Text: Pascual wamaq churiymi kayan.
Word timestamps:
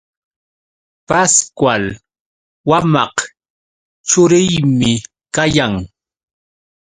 Pascual 1.07 1.83
wamaq 2.69 3.15
churiymi 4.07 4.91
kayan. 5.35 5.73